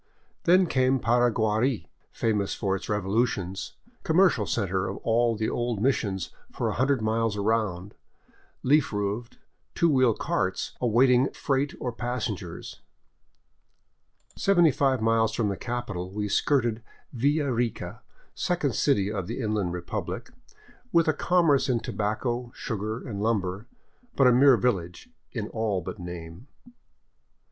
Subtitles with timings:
[0.45, 6.69] Then came Paraguari, famous for its revolutions, commercial center of all the old missions for
[6.69, 7.93] a hundred miles around,
[8.63, 9.37] leaf roofed,
[9.75, 12.81] two wheel carts awaiting freight or passengers.
[14.35, 16.81] Seventy five miles from the capital we skirted
[17.13, 18.01] Villa Rica,
[18.33, 20.31] second city of the Inland Republic,
[20.91, 23.67] with a commerce in tobacco, sugar, and lumber,
[24.15, 26.47] but a mere village in all but name.